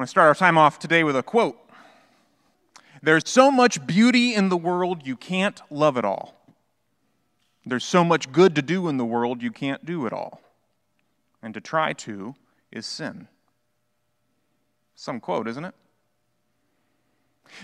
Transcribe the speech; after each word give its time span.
I 0.00 0.02
want 0.02 0.08
to 0.08 0.12
start 0.12 0.28
our 0.28 0.34
time 0.34 0.56
off 0.56 0.78
today 0.78 1.04
with 1.04 1.14
a 1.14 1.22
quote. 1.22 1.58
There's 3.02 3.28
so 3.28 3.50
much 3.50 3.86
beauty 3.86 4.34
in 4.34 4.48
the 4.48 4.56
world, 4.56 5.06
you 5.06 5.14
can't 5.14 5.60
love 5.68 5.98
it 5.98 6.06
all. 6.06 6.34
There's 7.66 7.84
so 7.84 8.02
much 8.02 8.32
good 8.32 8.54
to 8.54 8.62
do 8.62 8.88
in 8.88 8.96
the 8.96 9.04
world, 9.04 9.42
you 9.42 9.50
can't 9.50 9.84
do 9.84 10.06
it 10.06 10.14
all. 10.14 10.40
And 11.42 11.52
to 11.52 11.60
try 11.60 11.92
to 11.92 12.34
is 12.72 12.86
sin. 12.86 13.28
Some 14.94 15.20
quote, 15.20 15.46
isn't 15.46 15.66
it? 15.66 15.74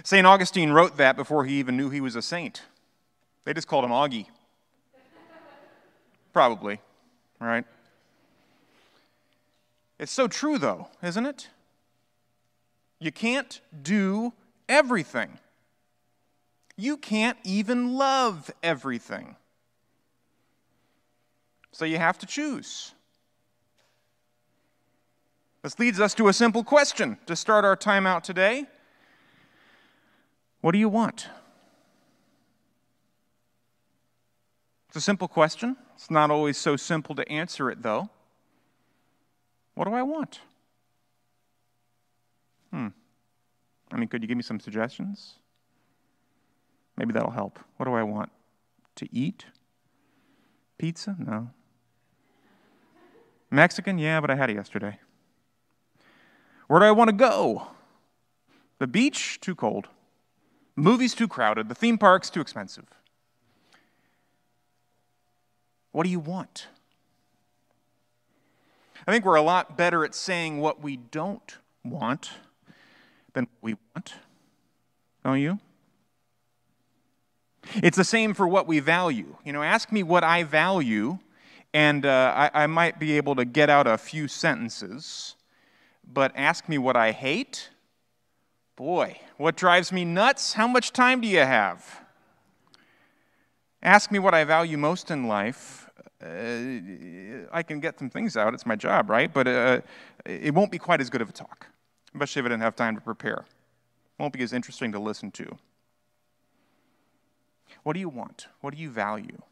St. 0.04 0.26
Augustine 0.26 0.72
wrote 0.72 0.98
that 0.98 1.16
before 1.16 1.46
he 1.46 1.58
even 1.58 1.74
knew 1.74 1.88
he 1.88 2.02
was 2.02 2.16
a 2.16 2.22
saint. 2.22 2.64
They 3.46 3.54
just 3.54 3.66
called 3.66 3.86
him 3.86 3.92
Augie. 3.92 4.26
Probably, 6.34 6.82
right? 7.40 7.64
It's 9.98 10.12
so 10.12 10.28
true, 10.28 10.58
though, 10.58 10.88
isn't 11.02 11.24
it? 11.24 11.48
You 12.98 13.12
can't 13.12 13.60
do 13.82 14.32
everything. 14.68 15.38
You 16.76 16.96
can't 16.96 17.38
even 17.44 17.94
love 17.94 18.50
everything. 18.62 19.36
So 21.72 21.84
you 21.84 21.98
have 21.98 22.18
to 22.18 22.26
choose. 22.26 22.92
This 25.62 25.78
leads 25.78 26.00
us 26.00 26.14
to 26.14 26.28
a 26.28 26.32
simple 26.32 26.64
question 26.64 27.18
to 27.26 27.34
start 27.34 27.64
our 27.64 27.76
time 27.76 28.06
out 28.06 28.24
today. 28.24 28.66
What 30.60 30.72
do 30.72 30.78
you 30.78 30.88
want? 30.88 31.28
It's 34.88 34.96
a 34.96 35.00
simple 35.00 35.28
question. 35.28 35.76
It's 35.94 36.10
not 36.10 36.30
always 36.30 36.56
so 36.56 36.76
simple 36.76 37.14
to 37.16 37.28
answer 37.30 37.70
it, 37.70 37.82
though. 37.82 38.08
What 39.74 39.86
do 39.86 39.92
I 39.92 40.02
want? 40.02 40.40
Hmm. 42.76 42.88
I 43.90 43.96
mean, 43.96 44.06
could 44.08 44.20
you 44.20 44.28
give 44.28 44.36
me 44.36 44.42
some 44.42 44.60
suggestions? 44.60 45.36
Maybe 46.98 47.14
that'll 47.14 47.30
help. 47.30 47.58
What 47.78 47.86
do 47.86 47.94
I 47.94 48.02
want? 48.02 48.30
To 48.96 49.08
eat? 49.14 49.46
Pizza? 50.76 51.16
No. 51.18 51.48
Mexican? 53.50 53.96
Yeah, 53.96 54.20
but 54.20 54.30
I 54.30 54.34
had 54.34 54.50
it 54.50 54.56
yesterday. 54.56 54.98
Where 56.66 56.80
do 56.80 56.84
I 56.84 56.90
want 56.90 57.08
to 57.08 57.16
go? 57.16 57.68
The 58.78 58.86
beach? 58.86 59.40
Too 59.40 59.54
cold. 59.54 59.88
Movies 60.74 61.14
too 61.14 61.28
crowded. 61.28 61.70
The 61.70 61.74
theme 61.74 61.96
park's 61.96 62.28
too 62.28 62.42
expensive. 62.42 62.84
What 65.92 66.04
do 66.04 66.10
you 66.10 66.20
want? 66.20 66.66
I 69.06 69.12
think 69.12 69.24
we're 69.24 69.36
a 69.36 69.42
lot 69.42 69.78
better 69.78 70.04
at 70.04 70.14
saying 70.14 70.60
what 70.60 70.82
we 70.82 70.96
don't 70.98 71.56
want 71.82 72.32
than 73.36 73.44
what 73.44 73.62
we 73.62 73.76
want. 73.94 74.14
Don't 75.22 75.40
you? 75.40 75.58
It's 77.74 77.96
the 77.96 78.04
same 78.04 78.32
for 78.32 78.48
what 78.48 78.66
we 78.66 78.80
value. 78.80 79.36
You 79.44 79.52
know, 79.52 79.62
ask 79.62 79.92
me 79.92 80.02
what 80.02 80.24
I 80.24 80.42
value, 80.42 81.18
and 81.74 82.06
uh, 82.06 82.32
I, 82.34 82.62
I 82.62 82.66
might 82.66 82.98
be 82.98 83.16
able 83.18 83.34
to 83.36 83.44
get 83.44 83.68
out 83.68 83.86
a 83.86 83.98
few 83.98 84.26
sentences. 84.26 85.34
But 86.10 86.32
ask 86.34 86.68
me 86.68 86.78
what 86.78 86.96
I 86.96 87.12
hate, 87.12 87.68
boy, 88.74 89.20
what 89.36 89.56
drives 89.56 89.92
me 89.92 90.04
nuts? 90.04 90.54
How 90.54 90.66
much 90.66 90.92
time 90.92 91.20
do 91.20 91.28
you 91.28 91.40
have? 91.40 92.00
Ask 93.82 94.10
me 94.10 94.18
what 94.18 94.32
I 94.32 94.44
value 94.44 94.78
most 94.78 95.10
in 95.10 95.28
life. 95.28 95.90
Uh, 96.22 97.50
I 97.52 97.62
can 97.62 97.80
get 97.80 97.98
some 97.98 98.08
things 98.08 98.36
out. 98.36 98.54
It's 98.54 98.64
my 98.64 98.76
job, 98.76 99.10
right? 99.10 99.30
But 99.30 99.46
uh, 99.46 99.80
it 100.24 100.54
won't 100.54 100.70
be 100.70 100.78
quite 100.78 101.02
as 101.02 101.10
good 101.10 101.20
of 101.20 101.28
a 101.28 101.32
talk 101.32 101.66
especially 102.16 102.40
if 102.40 102.46
I 102.46 102.48
didn't 102.48 102.62
have 102.62 102.76
time 102.76 102.94
to 102.94 103.00
prepare. 103.02 103.44
Won't 104.18 104.32
be 104.32 104.42
as 104.42 104.54
interesting 104.54 104.90
to 104.92 104.98
listen 104.98 105.30
to. 105.32 105.58
What 107.82 107.92
do 107.92 108.00
you 108.00 108.08
want? 108.08 108.46
What 108.62 108.74
do 108.74 108.80
you 108.80 108.88
value? 108.88 109.42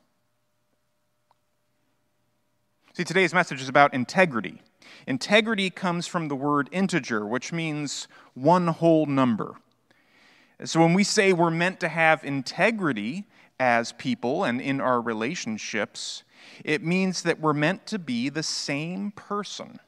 See, 2.94 3.04
today's 3.04 3.34
message 3.34 3.60
is 3.60 3.68
about 3.68 3.92
integrity. 3.92 4.62
Integrity 5.06 5.68
comes 5.68 6.06
from 6.06 6.28
the 6.28 6.34
word 6.34 6.70
integer, 6.72 7.26
which 7.26 7.52
means 7.52 8.08
one 8.32 8.68
whole 8.68 9.04
number. 9.04 9.56
So 10.64 10.80
when 10.80 10.94
we 10.94 11.04
say 11.04 11.34
we're 11.34 11.50
meant 11.50 11.80
to 11.80 11.88
have 11.88 12.24
integrity 12.24 13.26
as 13.60 13.92
people 13.92 14.44
and 14.44 14.58
in 14.58 14.80
our 14.80 15.02
relationships, 15.02 16.22
it 16.64 16.82
means 16.82 17.22
that 17.24 17.40
we're 17.40 17.52
meant 17.52 17.86
to 17.88 17.98
be 17.98 18.30
the 18.30 18.42
same 18.42 19.10
person, 19.10 19.80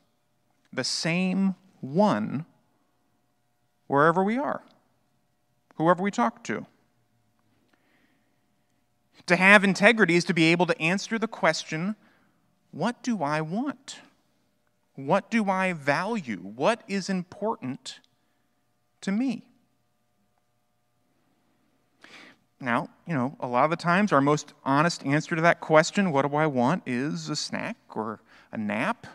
the 0.72 0.84
same 0.84 1.54
one 1.81 2.44
wherever 3.86 4.22
we 4.22 4.38
are, 4.38 4.62
whoever 5.76 6.02
we 6.02 6.10
talk 6.10 6.42
to. 6.44 6.66
To 9.26 9.36
have 9.36 9.64
integrity 9.64 10.14
is 10.14 10.24
to 10.24 10.34
be 10.34 10.44
able 10.44 10.66
to 10.66 10.80
answer 10.80 11.19
the 11.19 11.28
question 11.28 11.96
what 12.70 13.02
do 13.02 13.22
I 13.22 13.41
want? 13.41 14.00
What 14.96 15.30
do 15.30 15.48
I 15.48 15.72
value? 15.72 16.38
What 16.38 16.82
is 16.88 17.08
important 17.08 18.00
to 19.00 19.12
me? 19.12 19.46
Now, 22.60 22.88
you 23.06 23.14
know, 23.14 23.36
a 23.41 23.46
lot 23.46 23.64
of 23.64 23.70
the 23.70 23.76
times 23.76 24.12
our 24.12 24.20
most 24.20 24.54
honest 24.64 25.04
answer 25.04 25.36
to 25.36 25.42
that 25.42 25.60
question, 25.60 26.12
what 26.12 26.28
do 26.28 26.36
I 26.36 26.46
want, 26.46 26.82
is 26.86 27.28
a 27.28 27.36
snack 27.36 27.76
or 27.94 28.20
a 28.52 28.56
nap 28.56 29.06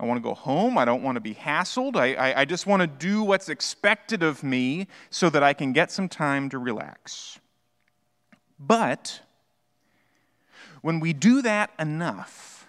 I 0.00 0.06
want 0.06 0.18
to 0.18 0.22
go 0.22 0.34
home. 0.34 0.78
I 0.78 0.84
don't 0.84 1.02
want 1.02 1.16
to 1.16 1.20
be 1.20 1.34
hassled. 1.34 1.96
I, 1.96 2.14
I, 2.14 2.40
I 2.40 2.44
just 2.44 2.66
want 2.66 2.82
to 2.82 2.86
do 2.86 3.22
what's 3.22 3.48
expected 3.48 4.22
of 4.22 4.44
me 4.44 4.86
so 5.10 5.28
that 5.30 5.42
I 5.42 5.52
can 5.52 5.72
get 5.72 5.90
some 5.90 6.08
time 6.08 6.48
to 6.50 6.58
relax. 6.58 7.40
But 8.58 9.20
when 10.82 11.00
we 11.00 11.12
do 11.12 11.42
that 11.42 11.70
enough, 11.78 12.66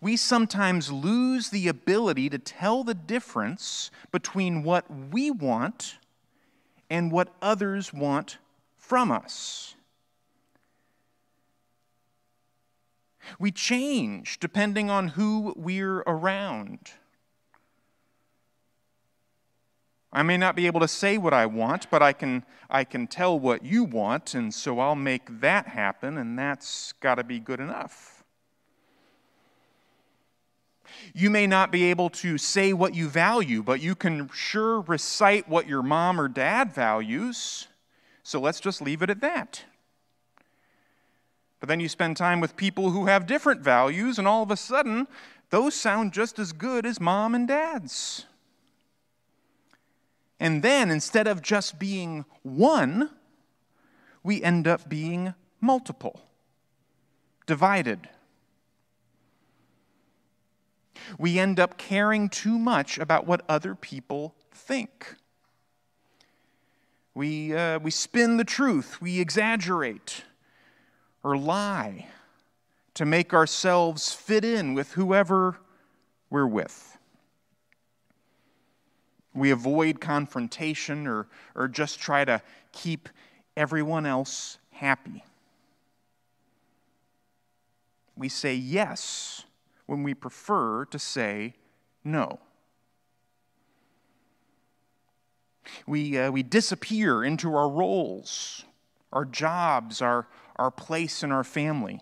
we 0.00 0.16
sometimes 0.16 0.92
lose 0.92 1.50
the 1.50 1.66
ability 1.66 2.28
to 2.30 2.38
tell 2.38 2.84
the 2.84 2.94
difference 2.94 3.90
between 4.12 4.62
what 4.62 4.84
we 5.10 5.30
want 5.30 5.96
and 6.90 7.10
what 7.10 7.34
others 7.42 7.92
want 7.92 8.38
from 8.76 9.10
us. 9.10 9.74
We 13.38 13.50
change 13.50 14.38
depending 14.40 14.90
on 14.90 15.08
who 15.08 15.54
we're 15.56 15.98
around. 16.00 16.92
I 20.12 20.22
may 20.22 20.38
not 20.38 20.56
be 20.56 20.66
able 20.66 20.80
to 20.80 20.88
say 20.88 21.18
what 21.18 21.34
I 21.34 21.46
want, 21.46 21.90
but 21.90 22.02
I 22.02 22.12
can, 22.14 22.44
I 22.70 22.84
can 22.84 23.06
tell 23.06 23.38
what 23.38 23.64
you 23.64 23.84
want, 23.84 24.34
and 24.34 24.52
so 24.54 24.80
I'll 24.80 24.94
make 24.94 25.40
that 25.40 25.66
happen, 25.66 26.16
and 26.16 26.38
that's 26.38 26.92
got 26.92 27.16
to 27.16 27.24
be 27.24 27.38
good 27.38 27.60
enough. 27.60 28.24
You 31.14 31.28
may 31.28 31.46
not 31.46 31.70
be 31.70 31.84
able 31.84 32.08
to 32.10 32.38
say 32.38 32.72
what 32.72 32.94
you 32.94 33.08
value, 33.08 33.62
but 33.62 33.82
you 33.82 33.94
can 33.94 34.30
sure 34.32 34.80
recite 34.80 35.46
what 35.46 35.68
your 35.68 35.82
mom 35.82 36.18
or 36.18 36.28
dad 36.28 36.72
values, 36.72 37.68
so 38.22 38.40
let's 38.40 38.60
just 38.60 38.80
leave 38.80 39.02
it 39.02 39.10
at 39.10 39.20
that. 39.20 39.64
But 41.60 41.68
then 41.68 41.80
you 41.80 41.88
spend 41.88 42.16
time 42.16 42.40
with 42.40 42.56
people 42.56 42.90
who 42.90 43.06
have 43.06 43.26
different 43.26 43.60
values, 43.60 44.18
and 44.18 44.28
all 44.28 44.42
of 44.42 44.50
a 44.50 44.56
sudden, 44.56 45.08
those 45.50 45.74
sound 45.74 46.12
just 46.12 46.38
as 46.38 46.52
good 46.52 46.86
as 46.86 47.00
mom 47.00 47.34
and 47.34 47.48
dad's. 47.48 48.26
And 50.38 50.62
then, 50.62 50.90
instead 50.90 51.26
of 51.26 51.42
just 51.42 51.78
being 51.78 52.24
one, 52.42 53.10
we 54.22 54.42
end 54.42 54.68
up 54.68 54.88
being 54.88 55.34
multiple, 55.60 56.20
divided. 57.46 58.08
We 61.18 61.38
end 61.38 61.58
up 61.58 61.76
caring 61.76 62.28
too 62.28 62.58
much 62.58 62.98
about 62.98 63.26
what 63.26 63.42
other 63.48 63.74
people 63.74 64.34
think. 64.52 65.16
We, 67.14 67.56
uh, 67.56 67.80
we 67.80 67.90
spin 67.90 68.36
the 68.36 68.44
truth, 68.44 69.00
we 69.00 69.18
exaggerate 69.18 70.22
or 71.22 71.36
lie 71.36 72.06
to 72.94 73.04
make 73.04 73.32
ourselves 73.32 74.12
fit 74.12 74.44
in 74.44 74.74
with 74.74 74.92
whoever 74.92 75.58
we're 76.30 76.46
with. 76.46 76.98
We 79.34 79.50
avoid 79.50 80.00
confrontation 80.00 81.06
or, 81.06 81.28
or 81.54 81.68
just 81.68 82.00
try 82.00 82.24
to 82.24 82.42
keep 82.72 83.08
everyone 83.56 84.06
else 84.06 84.58
happy. 84.70 85.22
We 88.16 88.28
say 88.28 88.54
yes 88.54 89.44
when 89.86 90.02
we 90.02 90.12
prefer 90.12 90.84
to 90.86 90.98
say 90.98 91.54
no. 92.02 92.40
We, 95.86 96.18
uh, 96.18 96.30
we 96.30 96.42
disappear 96.42 97.22
into 97.22 97.54
our 97.54 97.68
roles, 97.68 98.64
our 99.12 99.24
jobs, 99.24 100.02
our, 100.02 100.26
our 100.58 100.70
place 100.70 101.22
in 101.22 101.32
our 101.32 101.44
family. 101.44 102.00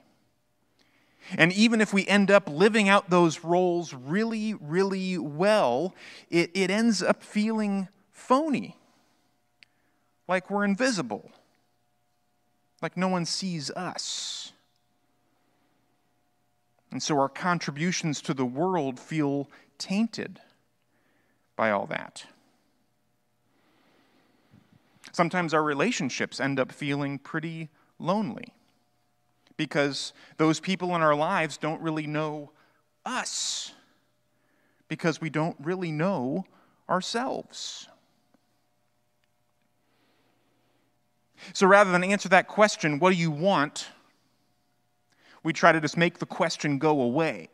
And 1.37 1.53
even 1.53 1.81
if 1.81 1.93
we 1.93 2.07
end 2.07 2.31
up 2.31 2.49
living 2.49 2.89
out 2.89 3.11
those 3.11 3.43
roles 3.43 3.93
really, 3.93 4.55
really 4.55 5.19
well, 5.19 5.95
it, 6.31 6.51
it 6.55 6.71
ends 6.71 7.03
up 7.03 7.23
feeling 7.23 7.89
phony, 8.13 8.77
like 10.29 10.51
we're 10.51 10.65
invisible, 10.65 11.31
like 12.81 12.97
no 12.97 13.09
one 13.09 13.25
sees 13.25 13.71
us. 13.73 14.53
And 16.93 17.03
so 17.03 17.19
our 17.19 17.29
contributions 17.29 18.23
to 18.23 18.33
the 18.35 18.47
world 18.47 19.01
feel 19.01 19.51
tainted 19.79 20.41
by 21.57 21.71
all 21.71 21.87
that. 21.87 22.25
Sometimes 25.13 25.55
our 25.55 25.63
relationships 25.63 26.39
end 26.41 26.61
up 26.61 26.71
feeling 26.71 27.19
pretty 27.19 27.69
lonely 27.99 28.53
because 29.57 30.13
those 30.37 30.61
people 30.61 30.95
in 30.95 31.03
our 31.03 31.15
lives 31.15 31.57
don't 31.57 31.81
really 31.81 32.07
know 32.07 32.51
us 33.05 33.73
because 34.89 35.21
we 35.21 35.31
don't 35.31 35.57
really 35.61 35.91
know 35.91 36.45
ourselves. 36.89 37.89
So 41.53 41.67
rather 41.67 41.93
than 41.93 42.05
answer 42.05 42.29
that 42.31 42.49
question, 42.49 42.99
what 42.99 43.11
do 43.11 43.17
you 43.17 43.31
want? 43.31 43.89
We 45.43 45.53
try 45.53 45.73
to 45.73 45.81
just 45.81 45.97
make 45.97 46.19
the 46.19 46.27
question 46.27 46.79
go 46.79 47.01
away. 47.01 47.49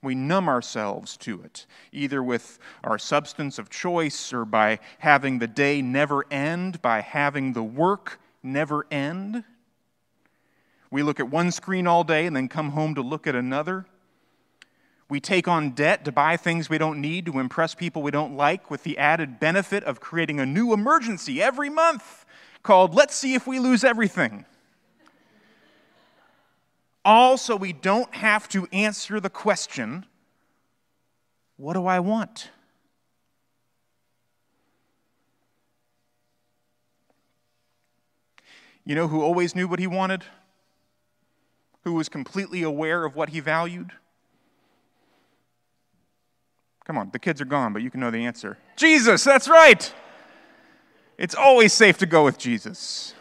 We 0.00 0.14
numb 0.14 0.48
ourselves 0.48 1.16
to 1.18 1.42
it, 1.42 1.66
either 1.90 2.22
with 2.22 2.58
our 2.84 2.98
substance 2.98 3.58
of 3.58 3.68
choice 3.68 4.32
or 4.32 4.44
by 4.44 4.78
having 4.98 5.38
the 5.38 5.48
day 5.48 5.82
never 5.82 6.24
end, 6.30 6.80
by 6.80 7.00
having 7.00 7.52
the 7.52 7.64
work 7.64 8.20
never 8.48 8.86
end. 8.90 9.44
We 10.90 11.02
look 11.02 11.20
at 11.20 11.30
one 11.30 11.50
screen 11.50 11.86
all 11.86 12.04
day 12.04 12.26
and 12.26 12.34
then 12.34 12.48
come 12.48 12.70
home 12.70 12.94
to 12.94 13.02
look 13.02 13.26
at 13.26 13.34
another. 13.34 13.86
We 15.08 15.20
take 15.20 15.48
on 15.48 15.70
debt 15.70 16.04
to 16.04 16.12
buy 16.12 16.36
things 16.36 16.68
we 16.68 16.78
don't 16.78 17.00
need 17.00 17.26
to 17.26 17.38
impress 17.38 17.74
people 17.74 18.02
we 18.02 18.10
don't 18.10 18.36
like, 18.36 18.70
with 18.70 18.82
the 18.82 18.98
added 18.98 19.40
benefit 19.40 19.84
of 19.84 20.00
creating 20.00 20.38
a 20.38 20.46
new 20.46 20.72
emergency 20.72 21.42
every 21.42 21.70
month 21.70 22.26
called 22.62 22.94
Let's 22.94 23.14
See 23.14 23.34
If 23.34 23.46
We 23.46 23.58
Lose 23.58 23.84
Everything. 23.84 24.44
All 27.04 27.38
so 27.38 27.56
we 27.56 27.72
don't 27.72 28.14
have 28.14 28.48
to 28.50 28.66
answer 28.72 29.18
the 29.20 29.30
question 29.30 30.04
what 31.56 31.72
do 31.72 31.86
I 31.86 31.98
want? 31.98 32.50
You 38.88 38.96
know 38.96 39.06
who 39.06 39.22
always 39.22 39.54
knew 39.54 39.68
what 39.68 39.78
he 39.78 39.86
wanted? 39.86 40.24
who 41.88 41.94
was 41.94 42.08
completely 42.08 42.62
aware 42.62 43.04
of 43.04 43.16
what 43.16 43.30
he 43.30 43.40
valued? 43.40 43.92
Come 46.84 46.98
on, 46.98 47.10
the 47.12 47.18
kids 47.18 47.40
are 47.40 47.46
gone, 47.46 47.72
but 47.72 47.82
you 47.82 47.90
can 47.90 48.00
know 48.00 48.10
the 48.10 48.24
answer. 48.24 48.58
Jesus, 48.76 49.24
that's 49.24 49.48
right. 49.48 49.92
It's 51.16 51.34
always 51.34 51.72
safe 51.72 51.98
to 51.98 52.06
go 52.06 52.24
with 52.24 52.38
Jesus. 52.38 53.14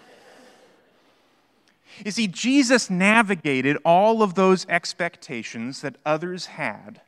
You 2.05 2.11
see, 2.11 2.27
Jesus 2.27 2.89
navigated 2.89 3.77
all 3.83 4.21
of 4.21 4.35
those 4.35 4.65
expectations 4.67 5.81
that 5.81 5.95
others 6.05 6.45
had, 6.45 7.01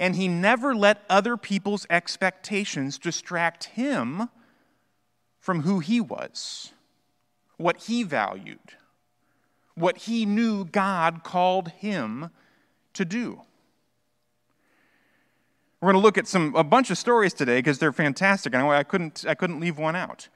and 0.00 0.16
he 0.16 0.28
never 0.28 0.74
let 0.74 1.04
other 1.08 1.36
people's 1.36 1.86
expectations 1.88 2.98
distract 2.98 3.64
him 3.64 4.28
from 5.38 5.62
who 5.62 5.78
he 5.78 6.00
was, 6.00 6.72
what 7.56 7.82
he 7.84 8.02
valued 8.02 8.58
what 9.74 9.98
he 9.98 10.24
knew 10.24 10.64
God 10.64 11.24
called 11.24 11.68
him 11.68 12.30
to 12.94 13.04
do. 13.04 13.42
We're 15.80 15.92
going 15.92 16.00
to 16.00 16.04
look 16.04 16.16
at 16.16 16.26
some 16.26 16.54
a 16.54 16.64
bunch 16.64 16.90
of 16.90 16.96
stories 16.96 17.34
today 17.34 17.58
because 17.58 17.78
they're 17.78 17.92
fantastic, 17.92 18.54
and 18.54 18.62
I 18.62 18.82
couldn't 18.84 19.24
I 19.28 19.34
couldn't 19.34 19.60
leave 19.60 19.76
one 19.76 19.96
out. 19.96 20.28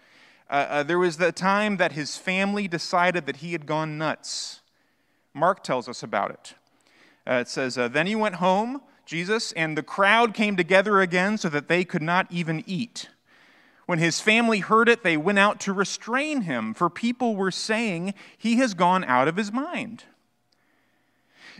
Uh, 0.50 0.66
uh, 0.68 0.82
there 0.82 0.98
was 0.98 1.16
the 1.16 1.32
time 1.32 1.76
that 1.76 1.92
his 1.92 2.16
family 2.16 2.68
decided 2.68 3.26
that 3.26 3.36
he 3.36 3.52
had 3.52 3.64
gone 3.64 3.96
nuts. 3.96 4.60
Mark 5.32 5.62
tells 5.62 5.88
us 5.88 6.02
about 6.02 6.30
it. 6.30 6.54
Uh, 7.26 7.34
it 7.34 7.48
says, 7.48 7.76
uh, 7.76 7.86
Then 7.86 8.06
he 8.06 8.16
went 8.16 8.36
home, 8.36 8.80
Jesus, 9.04 9.52
and 9.52 9.76
the 9.76 9.82
crowd 9.82 10.32
came 10.32 10.56
together 10.56 11.00
again 11.00 11.36
so 11.36 11.50
that 11.50 11.68
they 11.68 11.84
could 11.84 12.02
not 12.02 12.26
even 12.30 12.64
eat. 12.66 13.08
When 13.88 13.98
his 13.98 14.20
family 14.20 14.58
heard 14.58 14.86
it, 14.86 15.02
they 15.02 15.16
went 15.16 15.38
out 15.38 15.60
to 15.60 15.72
restrain 15.72 16.42
him, 16.42 16.74
for 16.74 16.90
people 16.90 17.34
were 17.34 17.50
saying 17.50 18.12
he 18.36 18.56
has 18.56 18.74
gone 18.74 19.02
out 19.02 19.28
of 19.28 19.36
his 19.36 19.50
mind. 19.50 20.04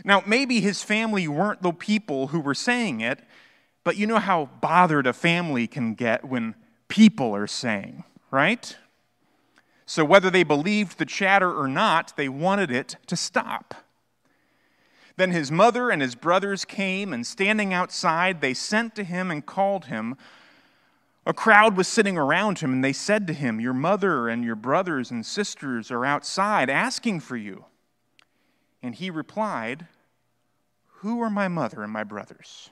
Now, 0.05 0.21
maybe 0.27 0.61
his 0.61 0.83
family 0.83 1.27
weren't 1.27 1.63
the 1.63 1.71
people 1.71 2.27
who 2.27 2.39
were 2.39 2.53
saying 2.53 3.01
it, 3.01 3.19
but 3.83 3.97
you 3.97 4.05
know 4.05 4.19
how 4.19 4.47
bothered 4.61 5.07
a 5.07 5.11
family 5.11 5.65
can 5.65 5.95
get 5.95 6.23
when 6.23 6.53
people 6.87 7.35
are 7.35 7.47
saying, 7.47 8.03
right? 8.29 8.77
So, 9.87 10.05
whether 10.05 10.29
they 10.29 10.43
believed 10.43 10.99
the 10.99 11.07
chatter 11.07 11.51
or 11.51 11.67
not, 11.67 12.15
they 12.15 12.29
wanted 12.29 12.69
it 12.69 12.97
to 13.07 13.15
stop. 13.15 13.73
Then 15.17 15.31
his 15.31 15.51
mother 15.51 15.89
and 15.89 15.99
his 15.99 16.13
brothers 16.13 16.63
came, 16.63 17.11
and 17.11 17.25
standing 17.25 17.73
outside, 17.73 18.39
they 18.39 18.53
sent 18.53 18.93
to 18.97 19.03
him 19.03 19.31
and 19.31 19.43
called 19.43 19.85
him. 19.85 20.15
A 21.29 21.33
crowd 21.33 21.77
was 21.77 21.87
sitting 21.87 22.17
around 22.17 22.57
him, 22.57 22.73
and 22.73 22.83
they 22.83 22.91
said 22.91 23.27
to 23.27 23.33
him, 23.33 23.61
Your 23.61 23.71
mother 23.71 24.27
and 24.27 24.43
your 24.43 24.55
brothers 24.55 25.11
and 25.11 25.23
sisters 25.23 25.91
are 25.91 26.03
outside 26.03 26.71
asking 26.71 27.19
for 27.19 27.37
you. 27.37 27.65
And 28.81 28.95
he 28.95 29.11
replied, 29.11 29.85
Who 30.87 31.21
are 31.21 31.29
my 31.29 31.47
mother 31.47 31.83
and 31.83 31.93
my 31.93 32.03
brothers? 32.03 32.71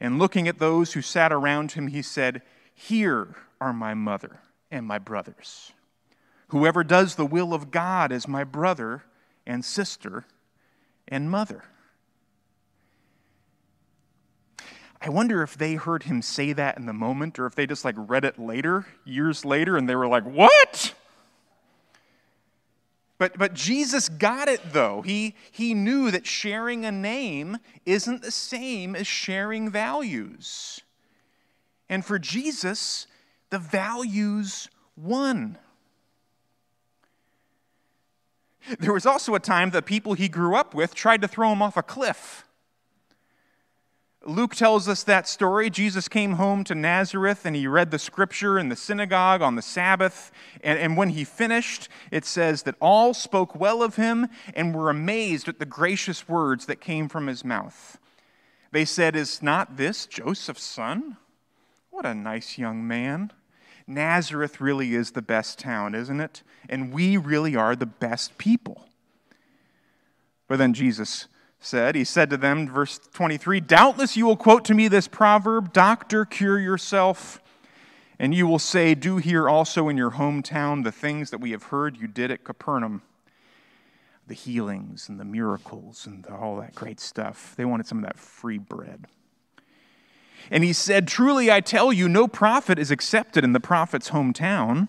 And 0.00 0.18
looking 0.18 0.48
at 0.48 0.58
those 0.58 0.94
who 0.94 1.00
sat 1.00 1.32
around 1.32 1.70
him, 1.70 1.86
he 1.86 2.02
said, 2.02 2.42
Here 2.74 3.36
are 3.60 3.72
my 3.72 3.94
mother 3.94 4.40
and 4.68 4.84
my 4.84 4.98
brothers. 4.98 5.70
Whoever 6.48 6.82
does 6.82 7.14
the 7.14 7.24
will 7.24 7.54
of 7.54 7.70
God 7.70 8.10
is 8.10 8.26
my 8.26 8.42
brother 8.42 9.04
and 9.46 9.64
sister 9.64 10.24
and 11.06 11.30
mother. 11.30 11.62
I 15.04 15.08
wonder 15.08 15.42
if 15.42 15.58
they 15.58 15.74
heard 15.74 16.04
him 16.04 16.22
say 16.22 16.52
that 16.52 16.78
in 16.78 16.86
the 16.86 16.92
moment 16.92 17.40
or 17.40 17.46
if 17.46 17.56
they 17.56 17.66
just 17.66 17.84
like 17.84 17.96
read 17.98 18.24
it 18.24 18.38
later, 18.38 18.86
years 19.04 19.44
later, 19.44 19.76
and 19.76 19.88
they 19.88 19.96
were 19.96 20.06
like, 20.06 20.24
What? 20.24 20.94
But, 23.18 23.38
but 23.38 23.54
Jesus 23.54 24.08
got 24.08 24.48
it 24.48 24.72
though. 24.72 25.02
He, 25.02 25.34
he 25.50 25.74
knew 25.74 26.10
that 26.10 26.26
sharing 26.26 26.84
a 26.84 26.92
name 26.92 27.58
isn't 27.84 28.22
the 28.22 28.30
same 28.30 28.96
as 28.96 29.06
sharing 29.06 29.70
values. 29.70 30.80
And 31.88 32.04
for 32.04 32.18
Jesus, 32.18 33.06
the 33.50 33.58
values 33.58 34.68
won. 34.96 35.58
There 38.78 38.92
was 38.92 39.06
also 39.06 39.34
a 39.34 39.40
time 39.40 39.70
that 39.70 39.84
people 39.84 40.14
he 40.14 40.28
grew 40.28 40.54
up 40.54 40.74
with 40.74 40.94
tried 40.94 41.22
to 41.22 41.28
throw 41.28 41.52
him 41.52 41.62
off 41.62 41.76
a 41.76 41.82
cliff. 41.82 42.44
Luke 44.24 44.54
tells 44.54 44.88
us 44.88 45.02
that 45.04 45.26
story. 45.26 45.68
Jesus 45.68 46.06
came 46.06 46.32
home 46.32 46.62
to 46.64 46.74
Nazareth 46.74 47.44
and 47.44 47.56
he 47.56 47.66
read 47.66 47.90
the 47.90 47.98
scripture 47.98 48.58
in 48.58 48.68
the 48.68 48.76
synagogue 48.76 49.42
on 49.42 49.56
the 49.56 49.62
Sabbath. 49.62 50.30
And, 50.62 50.78
and, 50.78 50.96
when 50.96 51.10
he 51.10 51.24
finished, 51.24 51.88
it 52.10 52.24
says 52.24 52.62
that 52.62 52.76
all 52.80 53.14
spoke 53.14 53.58
well 53.58 53.82
of 53.82 53.96
him 53.96 54.28
and 54.54 54.74
were 54.74 54.90
amazed 54.90 55.48
at 55.48 55.58
the 55.58 55.66
gracious 55.66 56.28
words 56.28 56.66
that 56.66 56.80
came 56.80 57.08
from 57.08 57.26
his 57.26 57.44
mouth. 57.44 57.98
They 58.70 58.84
said, 58.84 59.16
Is 59.16 59.42
not 59.42 59.76
this 59.76 60.06
Joseph's 60.06 60.62
son? 60.62 61.16
What 61.90 62.06
a 62.06 62.14
nice 62.14 62.58
young 62.58 62.86
man. 62.86 63.32
Nazareth 63.86 64.60
really 64.60 64.94
is 64.94 65.12
the 65.12 65.22
best 65.22 65.58
town, 65.58 65.94
isn't 65.94 66.20
it? 66.20 66.42
And 66.68 66.92
we 66.92 67.16
really 67.16 67.56
are 67.56 67.74
the 67.74 67.86
best 67.86 68.38
people. 68.38 68.88
But 70.46 70.58
then 70.58 70.74
Jesus 70.74 71.26
said, 71.62 71.94
He 71.94 72.04
said 72.04 72.30
to 72.30 72.36
them, 72.36 72.68
verse 72.68 72.98
23, 73.12 73.60
Doubtless 73.60 74.16
you 74.16 74.26
will 74.26 74.36
quote 74.36 74.64
to 74.66 74.74
me 74.74 74.88
this 74.88 75.08
proverb, 75.08 75.72
Doctor, 75.72 76.24
cure 76.24 76.58
yourself. 76.58 77.40
And 78.18 78.34
you 78.34 78.46
will 78.46 78.58
say, 78.58 78.94
Do 78.94 79.16
here 79.16 79.48
also 79.48 79.88
in 79.88 79.96
your 79.96 80.12
hometown 80.12 80.84
the 80.84 80.92
things 80.92 81.30
that 81.30 81.38
we 81.38 81.52
have 81.52 81.64
heard 81.64 81.96
you 81.96 82.06
did 82.06 82.30
at 82.30 82.44
Capernaum 82.44 83.02
the 84.28 84.34
healings 84.34 85.08
and 85.08 85.18
the 85.18 85.24
miracles 85.24 86.06
and 86.06 86.26
all 86.26 86.56
that 86.56 86.74
great 86.74 87.00
stuff. 87.00 87.54
They 87.56 87.64
wanted 87.64 87.86
some 87.86 87.98
of 87.98 88.04
that 88.04 88.18
free 88.18 88.58
bread. 88.58 89.06
And 90.50 90.64
he 90.64 90.72
said, 90.72 91.08
Truly 91.08 91.50
I 91.50 91.60
tell 91.60 91.92
you, 91.92 92.08
no 92.08 92.28
prophet 92.28 92.78
is 92.78 92.90
accepted 92.90 93.44
in 93.44 93.52
the 93.52 93.60
prophet's 93.60 94.10
hometown. 94.10 94.88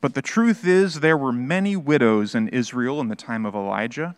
But 0.00 0.14
the 0.14 0.22
truth 0.22 0.66
is, 0.66 1.00
there 1.00 1.18
were 1.18 1.32
many 1.32 1.76
widows 1.76 2.34
in 2.34 2.48
Israel 2.48 3.00
in 3.00 3.08
the 3.08 3.16
time 3.16 3.44
of 3.44 3.54
Elijah 3.54 4.16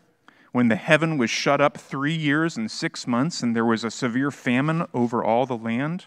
when 0.52 0.68
the 0.68 0.76
heaven 0.76 1.16
was 1.16 1.30
shut 1.30 1.60
up 1.60 1.78
three 1.78 2.14
years 2.14 2.56
and 2.56 2.70
six 2.70 3.06
months, 3.06 3.42
and 3.42 3.56
there 3.56 3.64
was 3.64 3.84
a 3.84 3.90
severe 3.90 4.30
famine 4.30 4.86
over 4.94 5.24
all 5.24 5.46
the 5.46 5.56
land. 5.56 6.04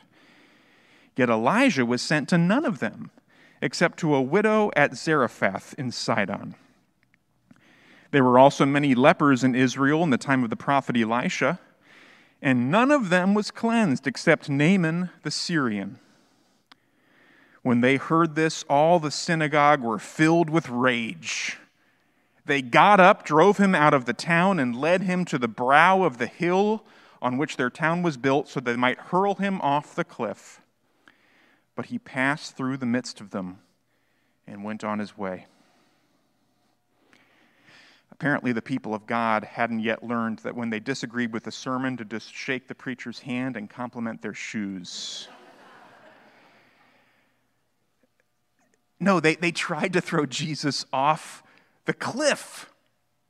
Yet 1.18 1.30
Elijah 1.30 1.86
was 1.86 2.02
sent 2.02 2.30
to 2.30 2.38
none 2.38 2.66
of 2.66 2.80
them, 2.80 3.10
except 3.62 3.98
to 4.00 4.14
a 4.14 4.22
widow 4.22 4.72
at 4.76 4.96
Zarephath 4.96 5.74
in 5.78 5.92
Sidon. 5.92 6.56
There 8.12 8.24
were 8.24 8.38
also 8.38 8.66
many 8.66 8.94
lepers 8.94 9.44
in 9.44 9.56
Israel 9.56 10.04
in 10.04 10.12
the 10.12 10.18
time 10.18 10.44
of 10.44 10.50
the 10.50 10.56
prophet 10.56 10.96
Elisha, 10.96 11.60
and 12.42 12.70
none 12.70 12.92
of 12.92 13.10
them 13.10 13.34
was 13.34 13.50
cleansed 13.50 14.06
except 14.06 14.50
Naaman 14.50 15.10
the 15.24 15.32
Syrian. 15.32 16.00
When 17.64 17.82
they 17.82 17.96
heard 17.96 18.36
this, 18.36 18.64
all 18.70 19.00
the 19.00 19.10
synagogue 19.10 19.82
were 19.82 19.98
filled 19.98 20.52
with 20.52 20.70
rage. 20.70 21.58
They 22.46 22.62
got 22.62 23.00
up, 23.00 23.26
drove 23.26 23.58
him 23.58 23.74
out 23.74 23.94
of 23.94 24.06
the 24.06 24.14
town, 24.14 24.60
and 24.60 24.76
led 24.76 25.02
him 25.02 25.26
to 25.26 25.38
the 25.38 25.48
brow 25.48 26.04
of 26.04 26.18
the 26.20 26.28
hill 26.28 26.86
on 27.22 27.38
which 27.38 27.58
their 27.58 27.72
town 27.72 28.04
was 28.04 28.18
built, 28.18 28.48
so 28.48 28.60
they 28.60 28.76
might 28.76 29.00
hurl 29.00 29.36
him 29.36 29.60
off 29.62 29.96
the 29.96 30.04
cliff. 30.04 30.62
But 31.76 31.88
he 31.88 31.98
passed 31.98 32.56
through 32.56 32.78
the 32.78 32.86
midst 32.86 33.20
of 33.20 33.32
them 33.32 33.60
and 34.46 34.64
went 34.64 34.84
on 34.84 35.00
his 35.00 35.18
way. 35.18 35.48
Apparently, 38.12 38.52
the 38.52 38.62
people 38.62 38.94
of 38.94 39.08
God 39.08 39.44
hadn't 39.44 39.80
yet 39.80 40.04
learned 40.04 40.40
that 40.40 40.56
when 40.56 40.70
they 40.70 40.80
disagreed 40.80 41.34
with 41.34 41.44
the 41.44 41.52
sermon, 41.52 41.98
to 41.98 42.06
just 42.06 42.34
shake 42.34 42.68
the 42.68 42.76
preacher's 42.76 43.20
hand 43.20 43.58
and 43.58 43.70
compliment 43.70 44.22
their 44.22 44.34
shoes. 44.34 45.28
No, 49.00 49.20
they, 49.20 49.36
they 49.36 49.52
tried 49.52 49.94
to 49.94 50.02
throw 50.02 50.26
Jesus 50.26 50.86
off 50.94 51.44
the 51.86 51.94
cliff 51.94 52.72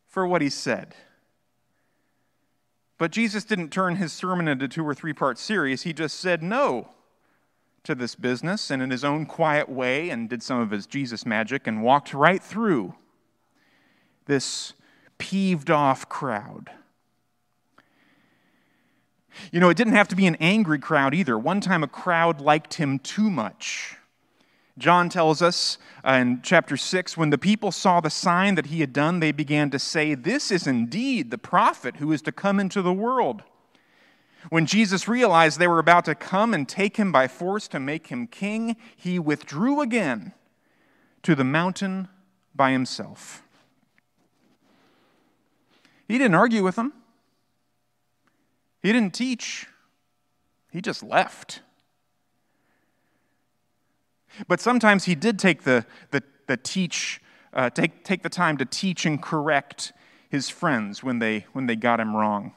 for 0.07 0.25
what 0.25 0.41
he 0.41 0.49
said. 0.49 0.95
But 2.97 3.11
Jesus 3.11 3.43
didn't 3.43 3.69
turn 3.69 3.97
his 3.97 4.13
sermon 4.13 4.47
into 4.47 4.67
two 4.67 4.87
or 4.87 4.93
three 4.93 5.13
part 5.13 5.37
series. 5.37 5.83
He 5.83 5.93
just 5.93 6.19
said 6.19 6.41
no 6.41 6.89
to 7.83 7.93
this 7.93 8.15
business 8.15 8.71
and 8.71 8.81
in 8.81 8.89
his 8.89 9.03
own 9.03 9.25
quiet 9.25 9.69
way 9.69 10.09
and 10.09 10.29
did 10.29 10.41
some 10.41 10.59
of 10.59 10.71
his 10.71 10.87
Jesus 10.87 11.25
magic 11.25 11.67
and 11.67 11.83
walked 11.83 12.13
right 12.13 12.41
through 12.41 12.95
this 14.25 14.73
peeved 15.17 15.69
off 15.69 16.09
crowd. 16.09 16.71
You 19.51 19.59
know, 19.59 19.69
it 19.69 19.77
didn't 19.77 19.93
have 19.93 20.07
to 20.09 20.15
be 20.15 20.27
an 20.27 20.35
angry 20.35 20.79
crowd 20.79 21.13
either. 21.13 21.37
One 21.37 21.61
time 21.61 21.83
a 21.83 21.87
crowd 21.87 22.41
liked 22.41 22.75
him 22.75 22.99
too 22.99 23.29
much. 23.29 23.97
John 24.77 25.07
tells 25.07 25.41
us 25.41 25.77
uh, 26.05 26.11
in 26.13 26.41
chapter 26.43 26.75
6 26.75 27.15
when 27.15 27.29
the 27.29 27.37
people 27.37 27.71
saw 27.71 28.01
the 28.01 28.09
sign 28.09 28.55
that 28.55 28.67
he 28.67 28.81
had 28.81 28.91
done, 28.91 29.19
they 29.19 29.31
began 29.31 29.69
to 29.69 29.79
say, 29.79 30.15
This 30.15 30.51
is 30.51 30.67
indeed 30.67 31.31
the 31.31 31.37
prophet 31.37 31.97
who 31.97 32.11
is 32.11 32.21
to 32.23 32.31
come 32.31 32.59
into 32.59 32.81
the 32.81 32.93
world. 32.93 33.43
When 34.49 34.65
Jesus 34.65 35.07
realized 35.07 35.57
they 35.57 35.67
were 35.67 35.79
about 35.79 36.05
to 36.05 36.15
come 36.15 36.53
and 36.53 36.67
take 36.67 36.97
him 36.97 37.11
by 37.11 37.27
force 37.27 37.67
to 37.69 37.79
make 37.79 38.07
him 38.07 38.27
king, 38.27 38.75
he 38.95 39.17
withdrew 39.17 39.81
again 39.81 40.33
to 41.23 41.35
the 41.35 41.43
mountain 41.43 42.09
by 42.53 42.71
himself. 42.71 43.41
He 46.07 46.17
didn't 46.17 46.35
argue 46.35 46.63
with 46.63 46.75
them, 46.75 46.93
he 48.83 48.91
didn't 48.93 49.13
teach, 49.13 49.67
he 50.69 50.81
just 50.81 51.01
left. 51.01 51.61
But 54.47 54.59
sometimes 54.59 55.05
he 55.05 55.15
did 55.15 55.39
take 55.39 55.63
the, 55.63 55.85
the, 56.11 56.23
the 56.47 56.57
teach, 56.57 57.21
uh, 57.53 57.69
take, 57.69 58.03
take 58.03 58.23
the 58.23 58.29
time 58.29 58.57
to 58.57 58.65
teach 58.65 59.05
and 59.05 59.21
correct 59.21 59.93
his 60.29 60.49
friends 60.49 61.03
when 61.03 61.19
they, 61.19 61.45
when 61.53 61.67
they 61.67 61.75
got 61.75 61.99
him 61.99 62.15
wrong. 62.15 62.53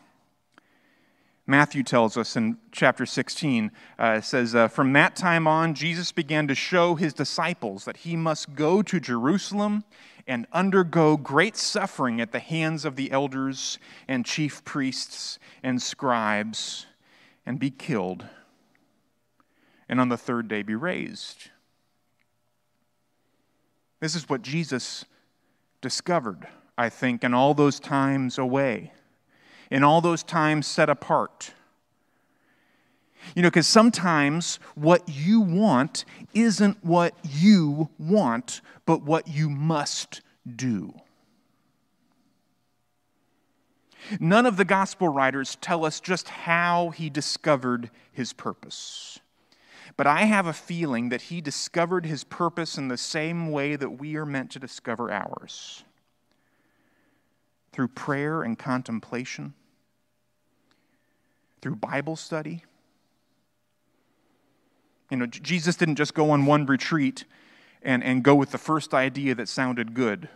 Matthew 1.47 1.83
tells 1.83 2.19
us 2.19 2.37
in 2.37 2.59
chapter 2.73 3.07
16, 3.07 3.71
uh, 3.99 4.21
says, 4.21 4.55
uh, 4.55 4.69
From 4.69 4.93
that 4.93 5.17
time 5.17 5.47
on, 5.47 5.73
Jesus 5.73 6.13
began 6.13 6.47
to 6.47 6.55
show 6.55 6.95
his 6.95 7.15
disciples 7.15 7.87
that 7.87 7.99
he 7.99 8.17
must 8.17 8.55
go 8.55 8.83
to 8.83 9.01
Jerusalem 9.01 9.85
and 10.27 10.47
undergo 10.53 11.17
great 11.17 11.57
suffering 11.57 12.21
at 12.21 12.33
the 12.33 12.39
hands 12.39 12.85
of 12.85 12.97
the 12.97 13.11
elders 13.11 13.79
and 14.07 14.27
chief 14.27 14.63
priests 14.63 15.39
and 15.63 15.81
scribes 15.81 16.85
and 17.47 17.59
be 17.59 17.71
killed, 17.71 18.27
and 19.89 20.03
on 20.03 20.11
the 20.11 20.19
third 20.19 20.49
day 20.49 20.63
be 20.63 20.75
raised. 20.75 21.49
This 24.00 24.14
is 24.14 24.28
what 24.28 24.43
Jesus 24.43 25.05
discovered, 25.81 26.47
I 26.76 26.88
think, 26.88 27.25
in 27.25 27.35
all 27.35 27.55
those 27.55 27.81
times 27.81 28.38
away, 28.38 28.93
in 29.71 29.83
all 29.83 30.00
those 30.00 30.23
times 30.23 30.67
set 30.67 30.88
apart. 30.88 31.52
You 33.35 33.43
know, 33.43 33.49
because 33.49 33.67
sometimes 33.67 34.59
what 34.75 35.09
you 35.09 35.40
want 35.40 36.05
isn't 36.33 36.83
what 36.85 37.14
you 37.25 37.88
want, 37.99 38.61
but 38.87 39.02
what 39.02 39.28
you 39.28 39.50
must 39.50 40.21
do. 40.57 40.95
None 44.21 44.47
of 44.47 44.57
the 44.57 44.64
gospel 44.64 45.09
writers 45.09 45.59
tell 45.61 45.85
us 45.85 46.00
just 46.00 46.28
how 46.28 46.90
he 46.90 47.11
discovered 47.11 47.90
his 48.12 48.33
purpose. 48.33 49.19
But 49.97 50.07
I 50.07 50.23
have 50.23 50.47
a 50.47 50.52
feeling 50.52 51.09
that 51.09 51.23
he 51.23 51.40
discovered 51.40 52.07
his 52.07 52.25
purpose 52.25 52.76
in 52.76 52.88
the 52.88 52.97
same 52.97 53.50
way 53.50 53.76
that 53.76 53.99
we 53.99 54.16
are 54.16 54.26
meant 54.26 54.50
to 54.52 54.59
discover 54.59 55.11
ours 55.11 55.85
through 57.73 57.88
prayer 57.88 58.42
and 58.42 58.59
contemplation, 58.59 59.54
through 61.62 61.76
Bible 61.76 62.16
study. 62.16 62.64
You 65.11 65.16
know, 65.16 65.26
Jesus 65.26 65.76
didn't 65.76 65.97
just 65.97 66.14
go 66.14 66.30
on 66.30 66.45
one 66.45 66.66
retreat 66.66 67.25
and, 67.83 68.02
and 68.02 68.23
go 68.23 68.35
with 68.35 68.50
the 68.50 68.59
first 68.59 68.92
idea 68.92 69.35
that 69.35 69.49
sounded 69.49 69.95
good. 69.95 70.28